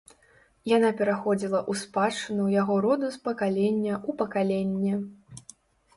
Яна 0.69 0.87
пераходзіла 1.01 1.59
ў 1.59 1.81
спадчыну 1.83 2.47
яго 2.55 2.79
роду 2.87 3.11
з 3.19 3.23
пакалення 3.27 3.93
ў 4.09 4.21
пакаленне. 4.23 4.95